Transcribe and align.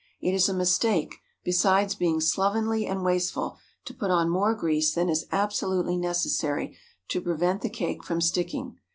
It 0.19 0.33
is 0.33 0.49
a 0.49 0.53
mistake, 0.55 1.17
besides 1.43 1.93
being 1.93 2.21
slovenly 2.21 2.87
and 2.87 3.03
wasteful, 3.05 3.59
to 3.85 3.93
put 3.93 4.09
on 4.09 4.31
more 4.31 4.55
grease 4.55 4.95
than 4.95 5.09
is 5.09 5.27
absolutely 5.31 5.95
necessary 5.95 6.75
to 7.09 7.21
prevent 7.21 7.61
the 7.61 7.69
cake 7.69 8.03
from 8.03 8.19
sticking. 8.19 8.79